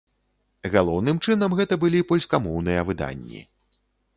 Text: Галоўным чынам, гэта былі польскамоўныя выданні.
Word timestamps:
Галоўным 0.75 1.19
чынам, 1.25 1.51
гэта 1.61 1.73
былі 1.83 1.99
польскамоўныя 2.13 2.81
выданні. 2.89 3.41